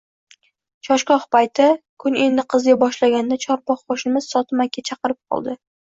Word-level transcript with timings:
Choshgoh 0.87 1.27
payti– 1.35 1.67
kun 2.05 2.17
endi 2.23 2.45
qiziy 2.53 2.77
boshlaganda 2.85 3.39
chorbogʻ 3.45 3.85
qoʻshnimiz 3.93 4.31
Sotim 4.33 4.65
aka 4.67 4.87
chaqirib 4.91 5.21
qoldi: 5.35 5.55